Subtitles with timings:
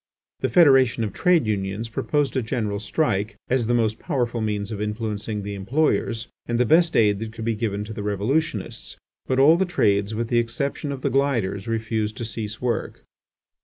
[0.39, 4.81] The Federation of Trade Unions proposed a general strike as the most powerful means of
[4.81, 9.37] influencing the employers, and the best aid that could be given to the revolutionists, but
[9.37, 13.03] all the trades with the exception of the gilders refused to cease work.